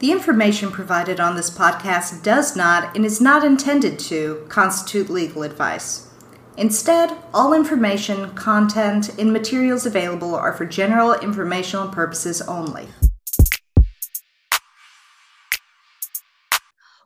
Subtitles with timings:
[0.00, 5.42] The information provided on this podcast does not and is not intended to constitute legal
[5.42, 6.08] advice.
[6.56, 12.88] Instead, all information, content, and materials available are for general informational purposes only.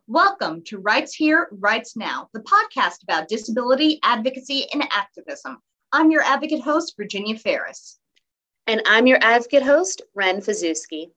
[0.07, 5.57] Welcome to Rights Here, Rights Now, the podcast about disability, advocacy, and activism.
[5.91, 7.99] I'm your advocate host, Virginia Ferris.
[8.67, 11.11] And I'm your advocate host, Ren Fazuski.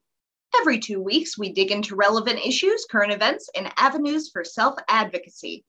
[0.61, 5.65] Every two weeks, we dig into relevant issues, current events, and avenues for self advocacy.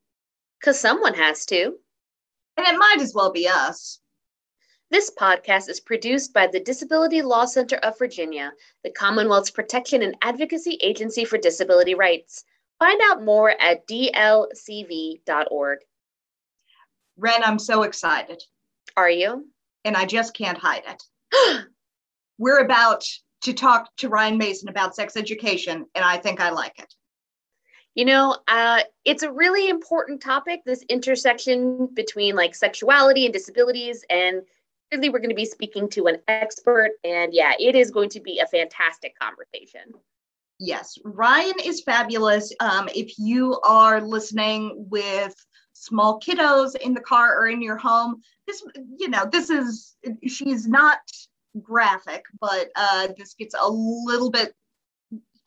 [0.58, 1.76] Because someone has to.
[2.56, 4.00] And it might as well be us.
[4.90, 8.52] This podcast is produced by the Disability Law Center of Virginia,
[8.82, 12.44] the Commonwealth's protection and advocacy agency for disability rights.
[12.80, 15.78] Find out more at dlcv.org.
[17.16, 18.42] Ren, I'm so excited.
[18.96, 19.46] Are you?
[19.84, 21.66] And I just can't hide it.
[22.38, 23.04] We're about
[23.42, 26.94] to talk to Ryan Mason about sex education, and I think I like it.
[27.94, 34.04] You know, uh, it's a really important topic, this intersection between like sexuality and disabilities.
[34.08, 34.42] And
[34.92, 36.90] really, we're going to be speaking to an expert.
[37.02, 39.92] And yeah, it is going to be a fantastic conversation.
[40.60, 42.54] Yes, Ryan is fabulous.
[42.60, 45.34] Um, if you are listening with
[45.72, 48.62] small kiddos in the car or in your home, this,
[48.98, 50.98] you know, this is, she's not
[51.62, 54.54] graphic, but uh, this gets a little bit,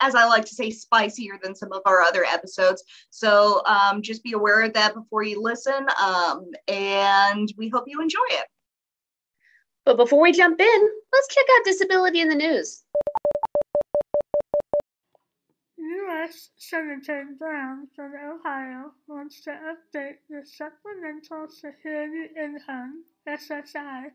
[0.01, 2.83] as I like to say, spicier than some of our other episodes.
[3.09, 8.01] So um, just be aware of that before you listen, um, and we hope you
[8.01, 8.47] enjoy it.
[9.85, 12.83] But before we jump in, let's check out disability in the news.
[15.77, 16.49] U.S.
[16.55, 24.05] Senator Brown from Ohio wants to update the Supplemental Security Income SSI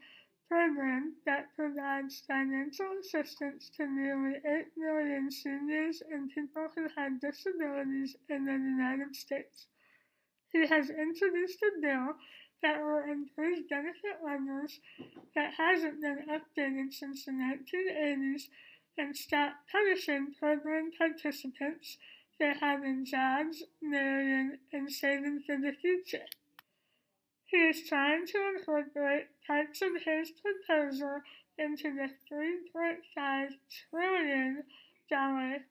[0.48, 8.16] program that provides financial assistance to nearly 8 million seniors and people who have disabilities
[8.28, 9.66] in the United States.
[10.50, 12.14] He has introduced a bill
[12.62, 14.80] that will improve benefit levels
[15.34, 18.48] that hasn't been updated since the 1980s
[18.96, 21.98] and stop punishing program participants
[22.36, 26.26] for having jobs, marrying, and saving for the future.
[27.48, 31.22] He is trying to incorporate parts of his proposal
[31.56, 33.56] into the $3.5
[33.88, 34.64] trillion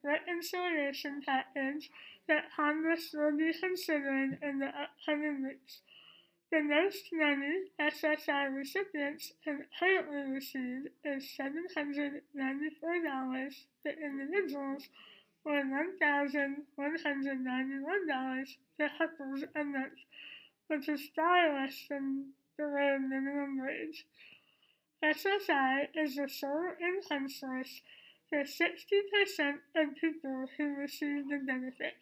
[0.04, 1.92] reconciliation package
[2.28, 5.82] that Congress will be considering in the upcoming weeks.
[6.52, 14.90] The most money SSI recipients can currently receive is $794 for individuals
[15.46, 20.00] or $1,191 for couples a month
[20.68, 24.06] which is far less than below minimum wage.
[25.04, 27.82] SSI is the sole income source
[28.30, 31.94] for 60% of people who receive the benefit.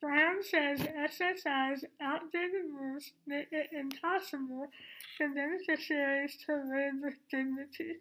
[0.00, 4.68] Brown says SSI's outdated rules make it impossible
[5.16, 7.96] for beneficiaries to live with dignity.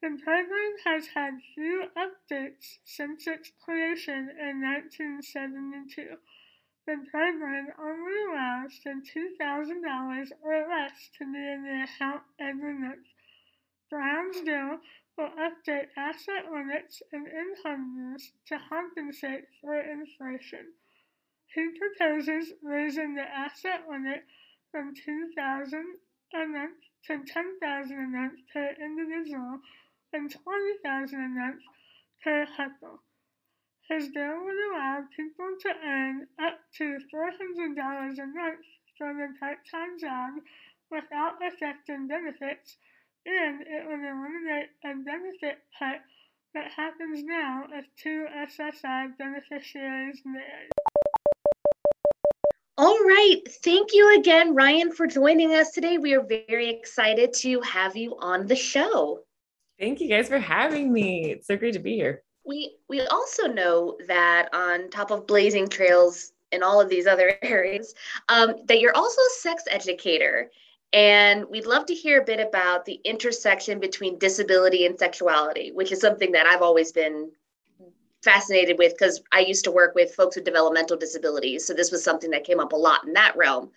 [0.00, 6.16] The program has had few updates since its creation in 1972.
[6.88, 13.06] The program only allows for $2,000 or less to be in the account every month.
[13.90, 14.80] Brown's bill
[15.18, 20.72] will update asset limits and income rules to compensate for inflation.
[21.54, 24.24] He proposes raising the asset limit
[24.72, 25.98] from 2000
[26.32, 29.60] a month to 10,000 a month per individual
[30.14, 31.60] and 20,000 a month
[32.24, 33.02] per couple.
[33.88, 38.66] His bill would allow people to earn up to $400 a month
[38.98, 40.34] from a part-time job
[40.90, 42.76] without affecting benefits,
[43.24, 46.00] and it would eliminate a benefit cut
[46.52, 50.68] that happens now if two SSI beneficiaries marry.
[52.76, 53.40] All right.
[53.64, 55.96] Thank you again, Ryan, for joining us today.
[55.96, 59.20] We are very excited to have you on the show.
[59.80, 61.30] Thank you guys for having me.
[61.30, 62.22] It's so great to be here.
[62.48, 67.38] We we also know that on top of blazing trails in all of these other
[67.42, 67.94] areas,
[68.28, 70.50] um, that you're also a sex educator.
[70.94, 75.92] And we'd love to hear a bit about the intersection between disability and sexuality, which
[75.92, 77.30] is something that I've always been
[78.24, 81.66] fascinated with because I used to work with folks with developmental disabilities.
[81.66, 83.70] So this was something that came up a lot in that realm.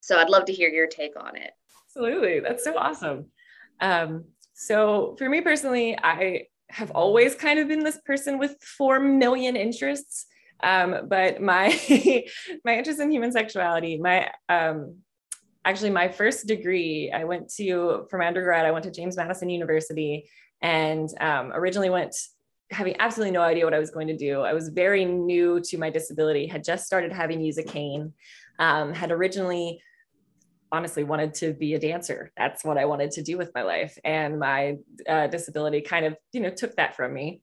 [0.00, 1.52] So I'd love to hear your take on it.
[1.86, 2.40] Absolutely.
[2.40, 3.26] That's so awesome.
[3.80, 9.00] Um, so for me personally, I have always kind of been this person with four
[9.00, 10.26] million interests.
[10.62, 11.68] Um, but my
[12.64, 14.96] my interest in human sexuality, my um,
[15.64, 20.28] actually my first degree, I went to from undergrad, I went to James Madison University,
[20.60, 22.14] and um, originally went
[22.70, 24.42] having absolutely no idea what I was going to do.
[24.42, 28.12] I was very new to my disability, had just started having use a cane,
[28.58, 29.80] um, had originally
[30.72, 32.32] honestly wanted to be a dancer.
[32.36, 33.98] That's what I wanted to do with my life.
[34.04, 34.76] And my
[35.08, 37.42] uh, disability kind of, you know, took that from me.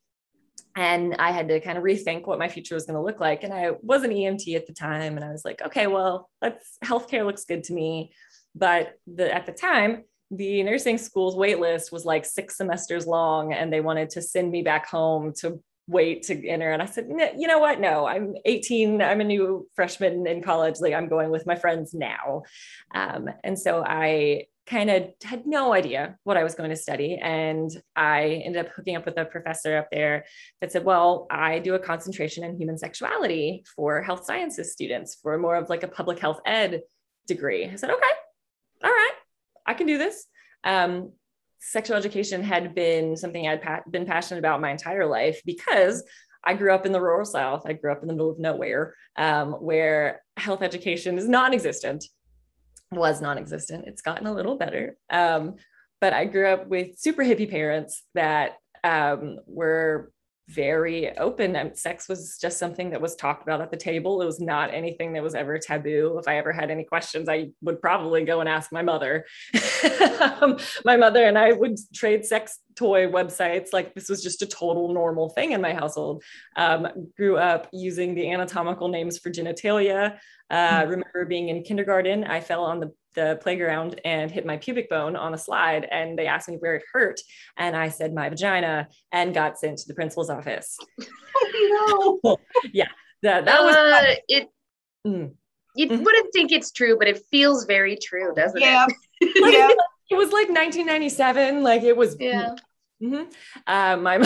[0.75, 3.43] And I had to kind of rethink what my future was going to look like.
[3.43, 5.15] And I was an EMT at the time.
[5.15, 8.11] And I was like, okay, well, let's healthcare looks good to me.
[8.53, 13.53] But the, at the time, the nursing school's wait list was like six semesters long
[13.53, 17.07] and they wanted to send me back home to wait to enter and i said
[17.37, 17.79] you know what?
[17.79, 21.93] No i'm 18 i'm a new freshman in college like i'm going with my friends
[21.93, 22.43] now.
[22.93, 27.19] Um, and so i kind of had no idea what i was going to study
[27.21, 30.25] and i ended up hooking up with a professor up there
[30.59, 35.37] that said well i do a concentration in human sexuality for health sciences students for
[35.37, 36.81] more of like a public health ed
[37.27, 37.65] degree.
[37.65, 38.15] I said okay
[38.83, 39.13] all right
[39.67, 40.25] i can do this.
[40.63, 41.11] Um,
[41.59, 46.03] sexual education had been something I'd pa- been passionate about my entire life because
[46.43, 47.63] I grew up in the rural South.
[47.65, 52.05] I grew up in the middle of nowhere um, where health education is non existent,
[52.91, 53.85] was non existent.
[53.87, 54.97] It's gotten a little better.
[55.09, 55.55] Um,
[56.01, 60.11] but I grew up with super hippie parents that um, were
[60.49, 64.21] very open and sex was just something that was talked about at the table.
[64.21, 66.17] It was not anything that was ever taboo.
[66.19, 69.25] If i ever had any questions i would probably go and ask my mother.
[70.41, 74.45] Um, my mother and i would trade sex toy websites like this was just a
[74.45, 76.23] total normal thing in my household.
[76.55, 80.17] Um, grew up using the anatomical names for genitalia.
[80.49, 80.89] Uh, hmm.
[80.89, 85.15] remember being in kindergarten i fell on the the playground and hit my pubic bone
[85.15, 87.19] on a slide and they asked me where it hurt
[87.57, 90.77] and i said my vagina and got sent to the principal's office
[91.61, 92.37] oh, no.
[92.73, 92.87] yeah
[93.23, 94.49] that, that was uh, it
[95.05, 95.31] mm.
[95.75, 96.03] you mm-hmm.
[96.03, 98.85] wouldn't think it's true but it feels very true doesn't yeah.
[99.21, 99.69] it yeah
[100.11, 102.55] it was like 1997 like it was yeah
[103.03, 103.23] Mm-hmm.
[103.67, 104.17] Uh, my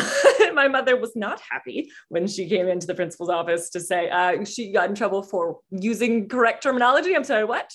[0.54, 4.44] my mother was not happy when she came into the principal's office to say uh,
[4.46, 7.16] she got in trouble for using correct terminology.
[7.16, 7.74] I'm sorry, what?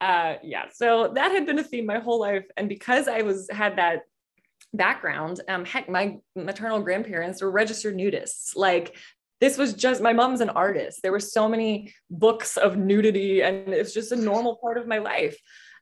[0.00, 3.48] Uh, yeah, so that had been a theme my whole life, and because I was
[3.50, 4.02] had that
[4.72, 8.54] background, um, heck, my maternal grandparents were registered nudists.
[8.54, 8.96] Like
[9.40, 11.00] this was just my mom's an artist.
[11.02, 14.98] There were so many books of nudity, and it's just a normal part of my
[14.98, 15.36] life.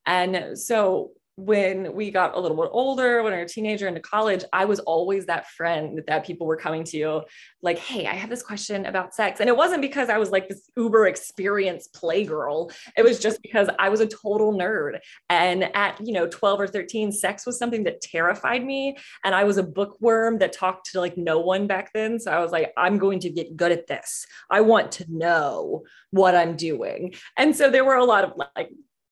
[0.06, 4.00] And so when we got a little bit older, when I was a teenager into
[4.00, 7.22] college, I was always that friend that people were coming to,
[7.60, 9.40] like, hey, I have this question about sex.
[9.40, 12.72] And it wasn't because I was like this uber experienced playgirl.
[12.96, 14.98] It was just because I was a total nerd.
[15.28, 18.96] And at, you know, 12 or 13, sex was something that terrified me.
[19.22, 22.18] And I was a bookworm that talked to like no one back then.
[22.18, 24.26] So I was like, I'm going to get good at this.
[24.50, 25.82] I want to know
[26.12, 27.14] what I'm doing.
[27.36, 28.70] And so there were a lot of like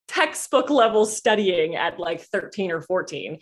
[0.09, 3.39] textbook level studying at like 13 or 14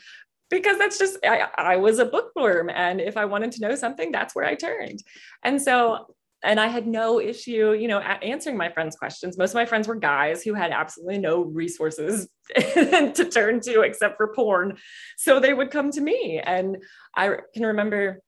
[0.50, 4.12] because that's just I, I, was a bookworm and if i wanted to know something
[4.12, 5.00] that's where i turned.
[5.43, 6.14] And so
[6.44, 9.38] and i had no issue you know answering my friends questions.
[9.38, 14.17] Most of my friends were guys who had absolutely no resources to turn to except
[14.17, 14.76] for porn.
[15.17, 16.76] So they would come to me and
[17.17, 18.20] i can remember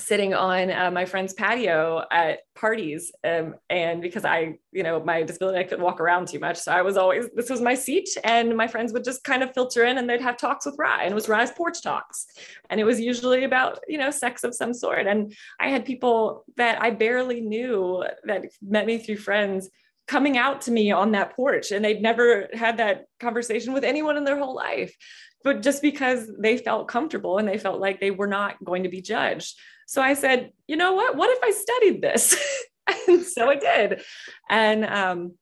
[0.00, 5.22] sitting on uh, my friend's patio at parties um, and because i you know my
[5.22, 6.56] disability i couldn't walk around too much.
[6.58, 9.52] So i was always this was my seat and my friends would just kind of
[9.54, 12.26] filter in and they'd have talks with rye and it was rye's porch talks.
[12.68, 15.06] And it was usually about you know sex of some sort.
[15.06, 19.70] And i had people that i barely knew that met me through friends
[20.10, 24.16] coming out to me on that porch and they'd never had that conversation with anyone
[24.16, 24.92] in their whole life
[25.42, 28.88] but just because they felt comfortable and they felt like they were not going to
[28.88, 29.56] be judged
[29.90, 31.16] so I said, you know what?
[31.16, 32.36] What if I studied this?
[33.08, 34.02] and so I did.
[34.48, 35.34] And um,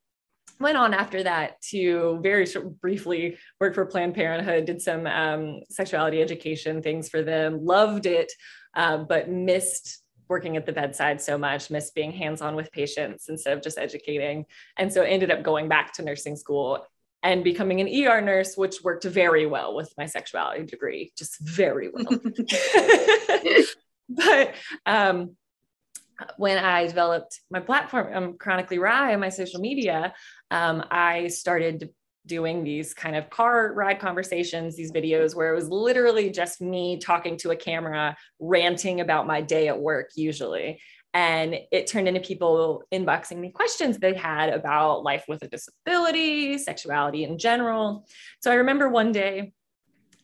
[0.59, 5.61] went on after that to very short, briefly work for Planned Parenthood, did some um,
[5.69, 8.33] sexuality education things for them, loved it,
[8.75, 13.29] uh, but missed working at the bedside so much, missed being hands on with patients
[13.29, 14.47] instead of just educating.
[14.79, 16.87] And so ended up going back to nursing school
[17.23, 21.91] and becoming an ER nurse, which worked very well with my sexuality degree, just very
[21.93, 22.07] well.
[24.09, 24.55] but
[24.87, 25.37] um,
[26.37, 30.15] when I developed my platform, um, Chronically Rye, on my social media,
[30.51, 31.91] um, I started
[32.27, 36.99] doing these kind of car ride conversations, these videos where it was literally just me
[36.99, 40.81] talking to a camera, ranting about my day at work, usually.
[41.19, 46.59] And it turned into people inboxing me questions they had about life with a disability,
[46.59, 48.07] sexuality in general.
[48.41, 49.53] So I remember one day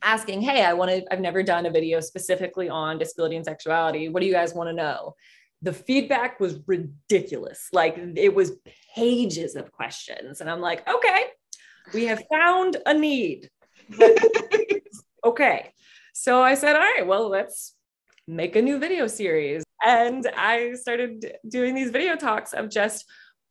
[0.05, 4.09] asking, Hey, I want to, I've never done a video specifically on disability and sexuality.
[4.09, 5.17] What do you guys want to know?
[5.63, 7.71] The feedback was ridiculous.
[7.73, 8.53] Like it was
[8.95, 10.41] pages of questions.
[10.41, 11.25] And I'm like, okay,
[11.93, 13.51] we have found a need.
[15.25, 15.73] okay.
[16.13, 17.75] So I said, all right, well, let's
[18.29, 19.65] make a new video series.
[19.85, 23.05] And I started doing these video talks of just,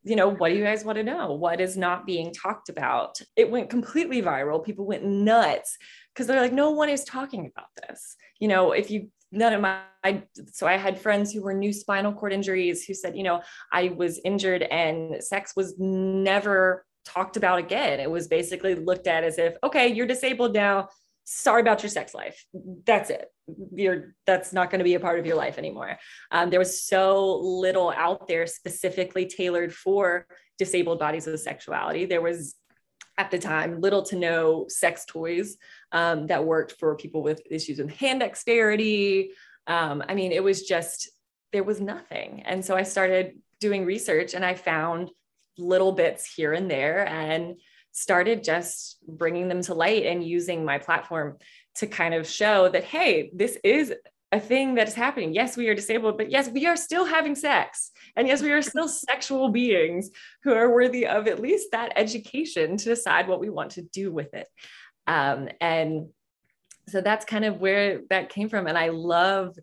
[0.04, 1.34] you know, what do you guys want to know?
[1.34, 3.22] What is not being talked about?
[3.36, 4.64] It went completely viral.
[4.64, 5.78] People went nuts
[6.14, 8.16] because they're like, no one is talking about this.
[8.40, 11.74] You know, if you none of my I, so i had friends who were new
[11.74, 17.36] spinal cord injuries who said you know i was injured and sex was never talked
[17.36, 20.88] about again it was basically looked at as if okay you're disabled now
[21.26, 22.46] sorry about your sex life.
[22.86, 23.30] That's it.
[23.74, 25.98] You're that's not going to be a part of your life anymore.
[26.32, 30.28] Um, there was so little out there specifically tailored for
[30.58, 32.06] disabled bodies with sexuality.
[32.06, 32.56] There was
[33.18, 35.58] at the time little to no sex toys
[35.92, 39.32] um, that worked for people with issues with hand dexterity.
[39.68, 41.10] Um, i mean it was just
[41.52, 42.42] there was nothing.
[42.46, 45.10] And so i started doing research and i found
[45.58, 47.08] little bits here and there.
[47.08, 47.56] And
[47.94, 51.38] started just bringing them to light and using my platform
[51.76, 53.94] to kind of show that hey this is
[54.32, 55.32] a thing that is happening.
[55.32, 57.92] Yes we are disabled but yes we are still having sex.
[58.16, 60.10] And yes we are still sexual beings
[60.44, 64.12] who are worthy of at least that education to decide what we want to do
[64.12, 64.48] with it.
[65.06, 66.10] Um, and
[66.90, 68.68] so that's kind of where that came from.
[68.68, 69.56] And i love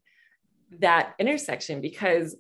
[0.79, 2.37] that intersection because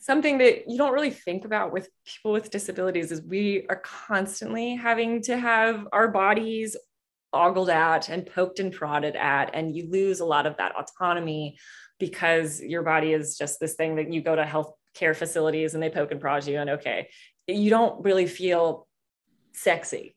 [0.00, 4.74] something that you don't really think about with people with disabilities is we are constantly
[4.74, 6.76] having to have our bodies
[7.32, 11.56] ogled at and poked and prodded at and you lose a lot of that autonomy
[12.00, 15.82] because your body is just this thing that you go to health care facilities and
[15.82, 17.08] they poke and prod you and okay.
[17.46, 18.88] You don't really feel
[19.52, 20.16] sexy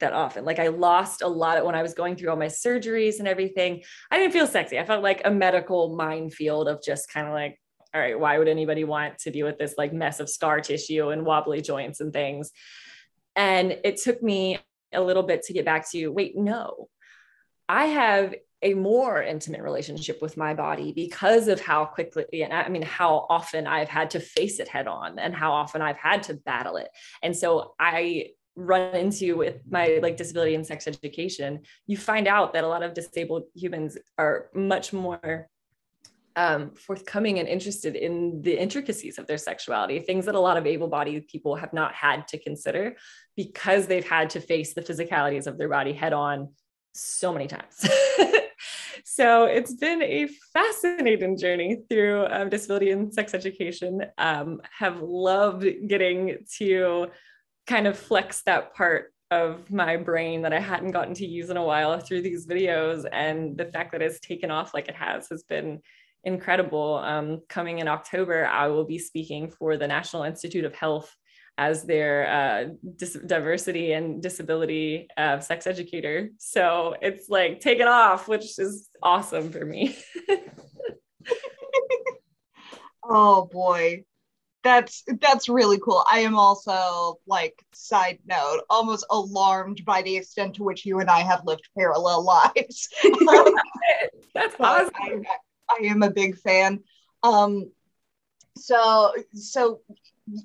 [0.00, 0.44] that often.
[0.44, 3.82] Like i lost a lot when i was going through all my surgeries and everything
[4.10, 4.78] i didn't feel sexy.
[4.78, 7.58] I felt like a medical minefield of just kind of like
[7.94, 11.10] all right, why would anybody want to be with this like mess of scar tissue
[11.10, 12.50] and wobbly joints and things?
[13.36, 14.58] And it took me
[14.92, 16.88] a little bit to get back to wait, no,
[17.68, 22.68] I have a more intimate relationship with my body because of how quickly and I
[22.68, 26.22] mean how often I've had to face it head on and how often I've had
[26.24, 26.88] to battle it.
[27.22, 32.54] And so I run into with my like disability and sex education, you find out
[32.54, 35.48] that a lot of disabled humans are much more
[36.36, 40.66] um, forthcoming and interested in the intricacies of their sexuality, things that a lot of
[40.66, 42.96] able bodied people have not had to consider
[43.36, 46.48] because they've had to face the physicalities of their body head on
[46.92, 47.88] so many times.
[49.04, 54.02] so it's been a fascinating journey through um, disability and sex education.
[54.18, 57.08] Um, have loved getting to
[57.66, 61.56] kind of flex that part of my brain that I hadn't gotten to use in
[61.56, 63.04] a while through these videos.
[63.10, 65.80] And the fact that it's taken off like it has has been
[66.24, 66.96] incredible.
[67.04, 71.14] Um, coming in October, I will be speaking for the National Institute of Health
[71.56, 72.64] as their uh,
[72.96, 76.30] dis- diversity and disability uh, sex educator.
[76.38, 79.96] So it's like taken off, which is awesome for me.
[83.04, 84.04] oh boy.
[84.64, 86.06] That's that's really cool.
[86.10, 91.10] I am also like side note, almost alarmed by the extent to which you and
[91.10, 92.24] I have lived parallel
[92.56, 92.88] lives.
[94.34, 94.90] that's awesome.
[94.98, 95.20] I,
[95.70, 96.80] I am a big fan.
[97.22, 97.70] Um,
[98.56, 99.80] so so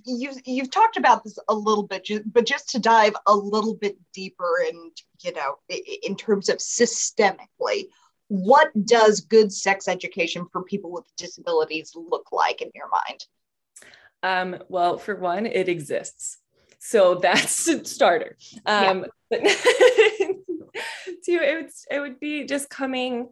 [0.06, 3.98] you've you've talked about this a little bit, but just to dive a little bit
[4.14, 5.56] deeper and you know
[6.04, 7.86] in terms of systemically,
[8.28, 13.26] what does good sex education for people with disabilities look like in your mind?
[14.22, 16.38] Um, well, for one, it exists.
[16.80, 18.38] So that's a starter.
[18.66, 19.40] Um, yeah.
[19.42, 19.42] But
[21.26, 23.30] two, it would, it would be just coming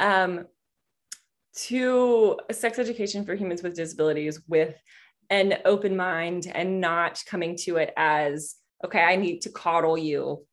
[0.00, 0.46] um,
[1.56, 4.74] to sex education for humans with disabilities with
[5.30, 10.44] an open mind and not coming to it as, okay, I need to coddle you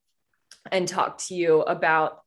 [0.71, 2.19] and talk to you about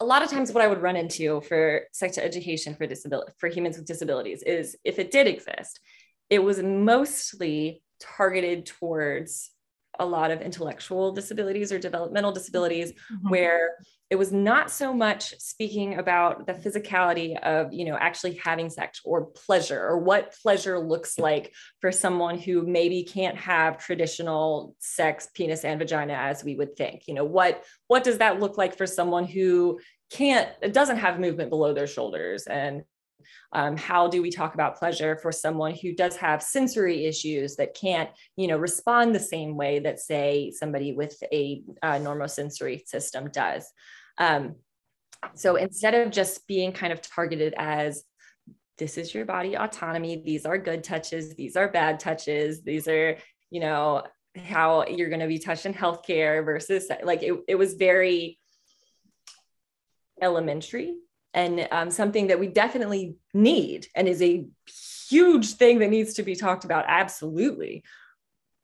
[0.00, 3.48] a lot of times what I would run into for sex education for disability for
[3.48, 5.80] humans with disabilities is if it did exist,
[6.28, 9.50] it was mostly targeted towards
[9.98, 13.28] a lot of intellectual disabilities or developmental disabilities mm-hmm.
[13.28, 13.76] where
[14.08, 19.00] it was not so much speaking about the physicality of you know actually having sex
[19.04, 25.28] or pleasure or what pleasure looks like for someone who maybe can't have traditional sex
[25.34, 28.76] penis and vagina as we would think you know what what does that look like
[28.76, 29.78] for someone who
[30.10, 32.82] can't doesn't have movement below their shoulders and
[33.52, 37.74] um, how do we talk about pleasure for someone who does have sensory issues that
[37.74, 43.30] can't, you know, respond the same way that, say, somebody with a, a normosensory system
[43.30, 43.70] does?
[44.18, 44.56] Um,
[45.34, 48.04] so instead of just being kind of targeted as
[48.78, 53.16] this is your body autonomy, these are good touches, these are bad touches, these are,
[53.50, 54.02] you know,
[54.36, 58.38] how you're going to be touched in healthcare versus like it, it was very
[60.20, 60.94] elementary
[61.36, 64.46] and um, something that we definitely need and is a
[65.08, 67.84] huge thing that needs to be talked about absolutely.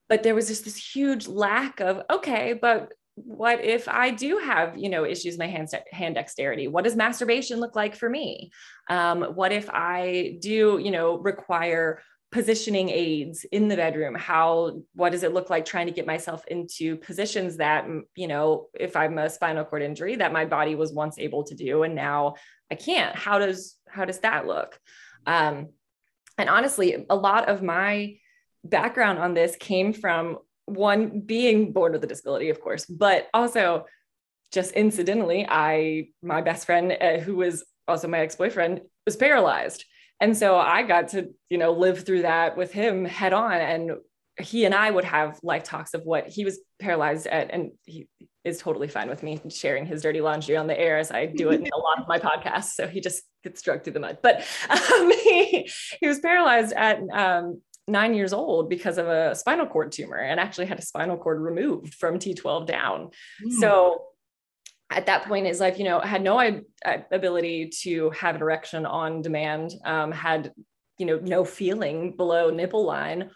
[0.09, 4.79] But there was just this huge lack of okay but what if i do have
[4.79, 6.67] you know issues my hand, hand dexterity?
[6.67, 8.51] What does masturbation look like for me?
[8.89, 12.01] Um, what if i do you know require
[12.33, 16.45] positioning aids in the bedroom how what does it look like trying to get myself
[16.47, 17.87] into positions that
[18.17, 21.55] you know if i'm a spinal cord injury that my body was once able to
[21.55, 22.35] do and now
[22.71, 23.15] i can't.
[23.15, 24.79] How does how does that look?
[25.27, 25.69] Um,
[26.39, 28.17] and honestly a lot of my
[28.65, 33.85] background on this came from one being born with a disability of course but also
[34.53, 39.85] just incidentally i my best friend uh, who was also my ex-boyfriend was paralyzed
[40.23, 43.91] and so i got to you know live through that with him head on and
[44.41, 48.09] he and i would have life talks of what he was paralyzed at and he
[48.45, 51.51] is totally fine with me sharing his dirty laundry on the air as i do
[51.51, 54.19] it in a lot of my podcasts so he just gets dragged through the mud
[54.23, 55.69] but um, he,
[56.01, 60.39] he was paralyzed at um, nine years old because of a spinal cord tumor and
[60.39, 63.11] actually had a spinal cord removed from T12 down.
[63.45, 63.53] Mm.
[63.59, 64.05] So
[64.97, 66.61] at that point in his life, you know, had no
[67.11, 70.53] ability to have an erection on demand, um, had,
[70.99, 73.31] you know, no feeling below nipple line.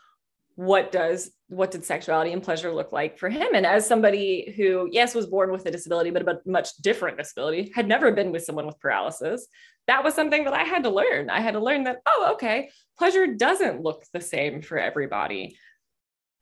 [0.54, 3.48] What does, what did sexuality and pleasure look like for him?
[3.54, 7.72] And as somebody who, yes, was born with a disability, but a much different disability,
[7.74, 9.46] had never been with someone with paralysis,
[9.86, 11.28] that was something that I had to learn.
[11.28, 15.58] I had to learn that, oh, okay, pleasure doesn't look the same for everybody.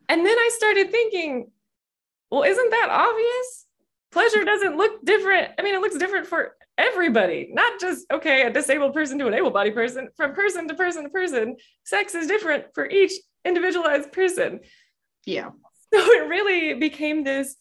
[0.08, 1.50] And then I started thinking,
[2.30, 3.63] well, isn't that obvious?
[4.14, 5.50] Pleasure doesn't look different.
[5.58, 9.34] I mean, it looks different for everybody, not just, okay, a disabled person to an
[9.34, 11.56] able bodied person, from person to person to person.
[11.84, 13.12] Sex is different for each
[13.44, 14.60] individualized person.
[15.26, 15.50] Yeah.
[15.92, 17.56] So it really became this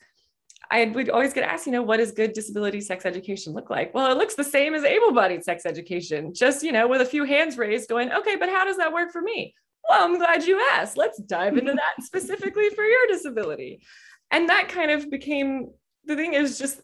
[0.72, 3.94] I would always get asked, you know, what does good disability sex education look like?
[3.94, 7.06] Well, it looks the same as able bodied sex education, just, you know, with a
[7.06, 9.54] few hands raised going, okay, but how does that work for me?
[9.88, 10.98] Well, I'm glad you asked.
[10.98, 13.82] Let's dive into that specifically for your disability.
[14.32, 15.70] And that kind of became
[16.06, 16.82] the thing is just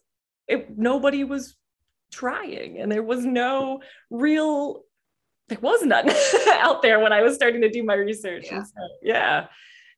[0.47, 1.55] it, nobody was
[2.11, 4.83] trying and there was no real
[5.47, 6.09] there was none
[6.53, 8.47] out there when I was starting to do my research.
[8.51, 8.63] Yeah.
[8.63, 9.47] So, yeah.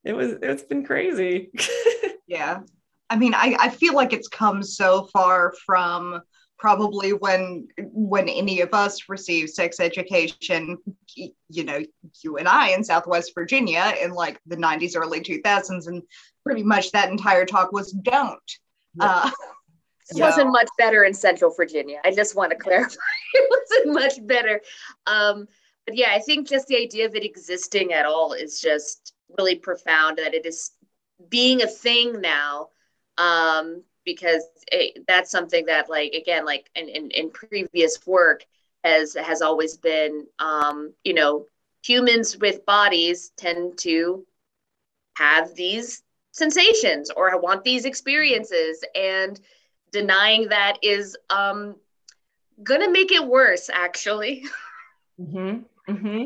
[0.04, 1.52] It was it's been crazy.
[2.28, 2.62] yeah.
[3.10, 6.22] I mean, I, I feel like it's come so far from
[6.62, 10.78] probably when when any of us received sex education
[11.16, 11.80] you know
[12.24, 16.04] you and i in southwest virginia in like the 90s early 2000s and
[16.44, 18.60] pretty much that entire talk was don't
[19.00, 19.30] uh,
[20.10, 20.20] it so.
[20.20, 22.00] wasn't much better in central virginia.
[22.04, 22.96] I just want to clarify
[23.34, 24.62] it wasn't much better.
[25.08, 25.48] Um,
[25.86, 29.56] but yeah i think just the idea of it existing at all is just really
[29.56, 30.72] profound that it is
[31.30, 32.70] being a thing now
[33.18, 38.46] um, because it, that's something that like again like in, in, in previous work
[38.84, 41.46] has has always been um, you know
[41.84, 44.26] humans with bodies tend to
[45.16, 46.02] have these
[46.32, 49.40] sensations or I want these experiences and
[49.92, 51.76] denying that is um,
[52.64, 54.46] gonna make it worse actually
[55.20, 55.62] mm-hmm.
[55.92, 56.26] Mm-hmm.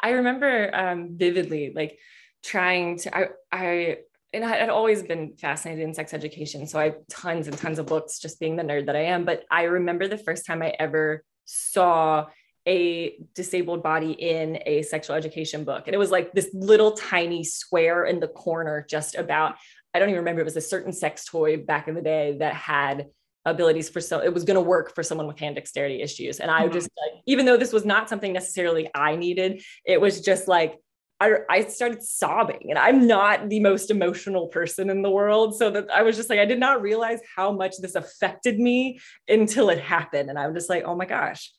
[0.00, 1.98] i remember um, vividly like
[2.42, 3.98] trying to i i
[4.32, 6.66] and I had always been fascinated in sex education.
[6.66, 9.24] So I have tons and tons of books, just being the nerd that I am.
[9.24, 12.26] But I remember the first time I ever saw
[12.66, 15.84] a disabled body in a sexual education book.
[15.86, 19.56] And it was like this little tiny square in the corner, just about,
[19.94, 22.54] I don't even remember, it was a certain sex toy back in the day that
[22.54, 23.06] had
[23.44, 26.50] abilities for so it was going to work for someone with hand dexterity issues and
[26.50, 26.72] i mm-hmm.
[26.72, 30.80] just like even though this was not something necessarily i needed it was just like
[31.18, 35.56] I, I started sobbing and I'm not the most emotional person in the world.
[35.56, 39.00] So that I was just like, I did not realize how much this affected me
[39.26, 40.28] until it happened.
[40.28, 41.50] And I'm just like, oh my gosh.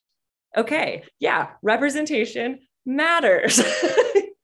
[0.55, 1.03] Okay.
[1.19, 1.49] Yeah.
[1.61, 3.61] Representation matters.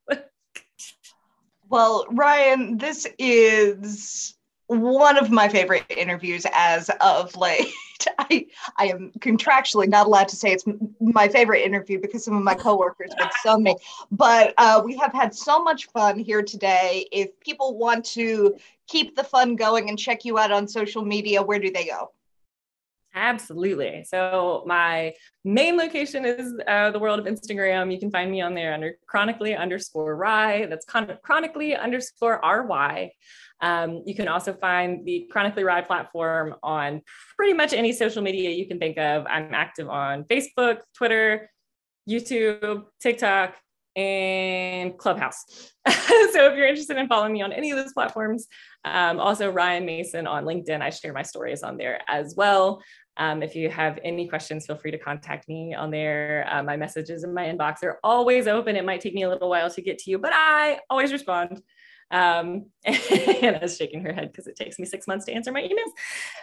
[1.69, 4.35] well, Ryan, this is
[4.67, 7.67] one of my favorite interviews as of late.
[8.19, 10.65] I, I am contractually not allowed to say it's
[10.99, 13.75] my favorite interview because some of my coworkers would sue me.
[14.11, 17.07] But uh, we have had so much fun here today.
[17.11, 21.41] If people want to keep the fun going and check you out on social media,
[21.41, 22.11] where do they go?
[23.15, 24.03] Absolutely.
[24.07, 25.13] So my
[25.45, 27.93] main location is uh, the world of Instagram.
[27.93, 30.65] You can find me on there under chronically underscore rye.
[30.65, 33.11] That's con- chronically underscore ry.
[33.61, 37.01] Um, you can also find the Chronically Rye platform on
[37.37, 39.25] pretty much any social media you can think of.
[39.25, 41.49] I'm active on Facebook, Twitter,
[42.07, 43.55] YouTube, TikTok,
[43.95, 45.45] and Clubhouse.
[45.87, 48.47] so if you're interested in following me on any of those platforms,
[48.83, 52.81] um, also Ryan Mason on LinkedIn, I share my stories on there as well.
[53.17, 56.47] Um, if you have any questions, feel free to contact me on there.
[56.49, 58.75] Uh, my messages in my inbox are always open.
[58.75, 61.61] It might take me a little while to get to you, but I always respond.
[62.09, 65.91] Um, Anna's shaking her head because it takes me six months to answer my emails.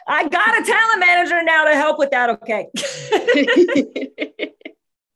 [0.07, 2.31] I got a talent manager now to help with that.
[2.31, 2.69] Okay.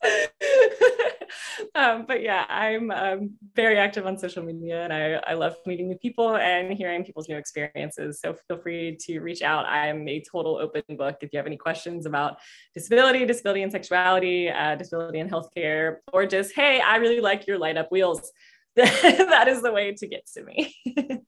[1.74, 5.88] um, but yeah, I'm um, very active on social media and I, I love meeting
[5.88, 8.20] new people and hearing people's new experiences.
[8.20, 9.66] So feel free to reach out.
[9.66, 11.16] I am a total open book.
[11.20, 12.38] If you have any questions about
[12.74, 17.58] disability, disability and sexuality, uh, disability and healthcare, or just, hey, I really like your
[17.58, 18.32] light up wheels.
[18.76, 20.74] that is the way to get to me.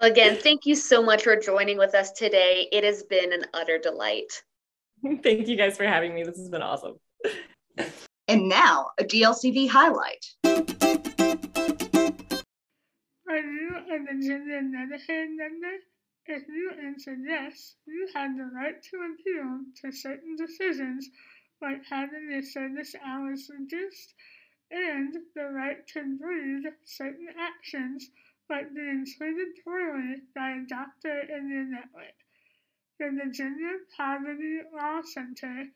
[0.00, 2.68] Again, thank you so much for joining with us today.
[2.70, 4.42] It has been an utter delight.
[5.22, 6.22] Thank you guys for having me.
[6.22, 6.96] This has been awesome.
[8.28, 10.34] And now, a DLCV highlight.
[10.44, 10.58] Are
[13.38, 15.76] you a Virginia Medicaid member?
[16.26, 21.08] If you answered yes, you had the right to appeal to certain decisions
[21.62, 24.14] like having your service hours reduced
[24.72, 28.10] and the right to breathe certain actions
[28.50, 32.16] like being treated poorly by a doctor in your network.
[32.98, 35.68] The Virginia Poverty Law Center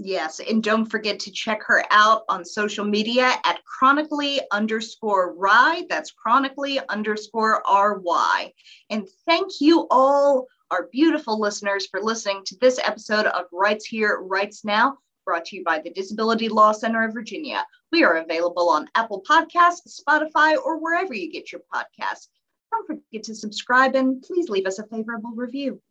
[0.00, 5.86] Yes, and don't forget to check her out on social media at chronically underscore rye.
[5.90, 8.52] That's chronically underscore ry.
[8.90, 14.20] And thank you all, our beautiful listeners, for listening to this episode of Rights Here,
[14.20, 17.66] Rights Now, brought to you by the Disability Law Center of Virginia.
[17.90, 22.28] We are available on Apple Podcasts, Spotify, or wherever you get your podcasts.
[22.70, 25.82] Don't forget to subscribe and please leave us a favorable review.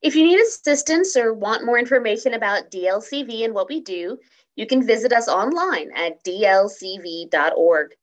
[0.00, 4.18] If you need assistance or want more information about DLCV and what we do,
[4.54, 7.94] you can visit us online at dlcv.org.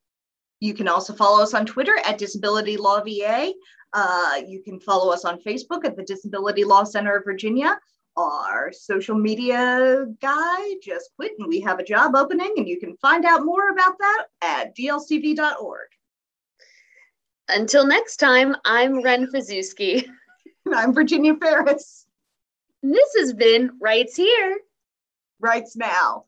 [0.60, 3.52] You can also follow us on Twitter at Disability Law VA.
[3.92, 7.78] Uh, you can follow us on Facebook at the Disability Law Center of Virginia.
[8.16, 12.96] Our social media guy just quit and we have a job opening, and you can
[12.96, 15.88] find out more about that at dlcv.org.
[17.48, 20.06] Until next time, I'm Ren Fazuski.
[20.74, 22.06] I'm Virginia Ferris.
[22.82, 24.58] This has been Rights Here.
[25.38, 26.24] Rights Now.